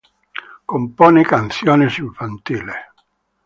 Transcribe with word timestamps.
Compone 0.65 1.23
canciones 1.23 1.99
infantiles. 1.99 2.85